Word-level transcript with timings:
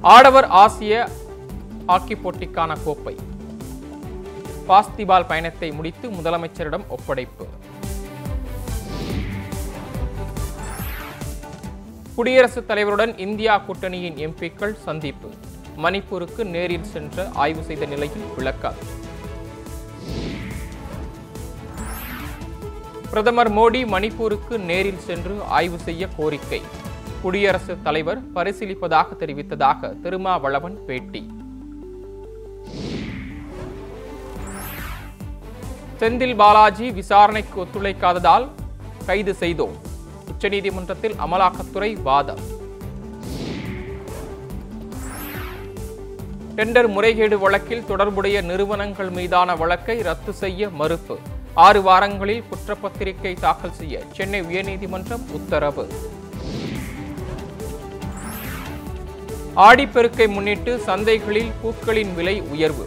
ஆடவர் 0.00 0.44
ஆசிய 0.44 1.08
ஹாக்கி 1.86 2.14
போட்டிக்கான 2.14 2.76
கோப்பை. 2.84 3.16
பாஸ்திபால் 4.68 5.26
பயணத்தை 5.26 5.70
முடித்து 5.70 6.08
முதலமைச்சரிடம் 6.08 6.84
ஒப்படைப்பு. 6.88 7.46
குடியரசுத் 12.14 12.70
தலைவருடன் 12.70 13.18
இந்தியா 13.18 13.58
கூட்டணியின் 13.58 14.16
எம்பிக்கள் 14.16 14.82
சந்திப்பு. 14.82 15.30
மணிப்பூருக்கு 15.76 16.44
நேரில் 16.44 16.84
சென்று 16.84 17.28
ஆய்வு 17.34 17.62
செய்த 17.62 17.86
நிலையில் 17.86 18.22
விளக்கம். 18.36 18.74
பிரதமர் 23.10 23.52
மோடி 23.52 23.84
மணிப்பூருக்கு 23.84 24.58
நேரில் 24.58 25.00
சென்று 25.00 25.42
ஆய்வு 25.42 25.78
செய்ய 25.78 26.08
கோரிக்கை. 26.16 26.62
குடியரசுத் 27.22 27.82
தலைவர் 27.82 28.32
பரிசீலிப்பதாக 28.32 29.06
தெரிவித்ததாக 29.18 30.00
திருமாவளவன் 30.00 30.84
பேட்டி. 30.84 31.30
செந்தில் 36.00 36.36
பாலாஜி 36.36 36.90
விசாரணைக்கு 36.90 37.64
ஒத்துழைக்காததால் 37.64 38.48
கைது 39.06 39.34
செய்தோம். 39.34 39.76
உச்சநீதிமன்றத்தில் 40.32 41.16
அமலாக்கத்துறை 41.26 42.02
வாதம். 42.02 42.38
டெண்டர் 46.56 46.88
முறைகேடு 46.88 47.38
வழக்கில் 47.38 47.84
தொடர்புடைய 47.84 48.40
நிறுவனங்கள் 48.40 49.10
மீதான 49.10 49.56
வழக்கை 49.56 50.02
ரத்து 50.02 50.32
செய்ய 50.32 50.68
மறுப்பு. 50.68 51.18
ஆறு 51.54 51.82
வாரங்களில் 51.82 52.44
குற்றப்பத்திரிகை 52.50 53.34
தாக்கல் 53.40 53.74
செய்ய 53.74 54.02
சென்னை 54.12 54.40
உயர்நீதிமன்றம் 54.40 55.30
உத்தரவு. 55.32 55.86
ஆடிப்பெருக்கை 59.66 60.26
முன்னிட்டு 60.34 60.72
சந்தைகளில் 60.86 61.48
பூக்களின் 61.60 62.10
விலை 62.16 62.34
உயர்வு. 62.52 62.84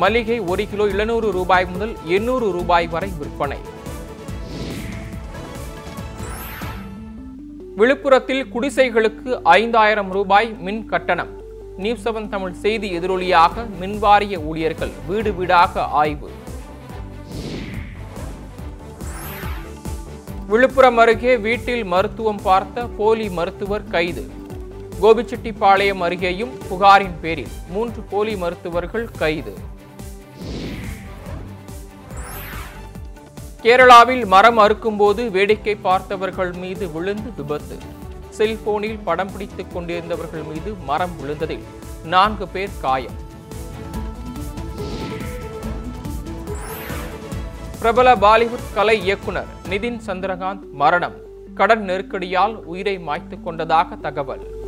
மல்லிகை 0.00 0.38
ஒரு 0.52 0.64
கிலோ 0.70 0.84
எழுநூறு 0.94 1.28
ரூபாய் 1.36 1.66
முதல் 1.72 1.92
எண்ணூறு 2.16 2.46
ரூபாய் 2.56 2.88
வரை 2.94 3.10
விற்பனை. 3.18 3.58
விழுப்புரத்தில் 7.80 8.42
குடிசைகளுக்கு 8.54 9.30
ஐந்தாயிரம் 9.58 10.10
ரூபாய் 10.16 10.50
மின் 10.66 10.82
கட்டணம். 10.92 11.30
நியூஸ் 11.84 12.02
செவன் 12.06 12.28
தமிழ் 12.34 12.58
செய்தி 12.64 12.90
எதிரொலியாக 12.98 13.66
மின்வாரிய 13.82 14.42
ஊழியர்கள் 14.48 14.92
வீடு 15.10 15.32
வீடாக 15.38 15.86
ஆய்வு. 16.02 16.30
விழுப்புரம் 20.50 21.00
அருகே 21.04 21.32
வீட்டில் 21.46 21.86
மருத்துவம் 21.94 22.44
பார்த்த 22.50 22.88
போலி 23.00 23.28
மருத்துவர் 23.40 23.88
கைது. 23.96 24.26
கோபிச்செட்டிப்பாளையம் 25.00 26.02
அருகேயும் 26.06 26.50
புகாரின் 26.68 27.20
பேரில் 27.20 27.48
மூன்று 27.68 28.02
போலி 28.02 28.36
மருத்துவர்கள் 28.36 29.10
கைது. 29.18 29.54
கேரளாவில் 33.62 34.26
மரம் 34.26 34.58
அறுக்கும்போது 34.58 35.30
வேடிக்கை 35.30 35.74
பார்த்தவர்கள் 35.74 36.52
மீது 36.52 36.90
விழுந்து 36.92 37.32
விபத்து. 37.36 37.78
செல்போனில் 38.28 38.98
படம் 39.04 39.32
பிடித்துக் 39.32 39.76
கொண்டிருந்தவர்கள் 39.76 40.46
மீது 40.52 40.74
மரம் 40.74 41.10
விழுந்ததில் 41.20 41.64
நான்கு 42.04 42.48
பேர் 42.48 42.78
காயம். 42.80 43.28
பிரபல 47.78 48.16
பாலிவுட் 48.16 48.74
கலை 48.74 49.02
இயக்குனர் 49.02 49.46
நிதின் 49.68 50.00
சந்திரகாந்த் 50.06 50.70
மரணம். 50.72 51.14
கடன் 51.54 51.84
நெருக்கடியால் 51.88 52.54
உயிரை 52.54 52.98
மாய்த்துக் 52.98 53.44
கொண்டதாக 53.44 53.96
தகவல். 53.96 54.58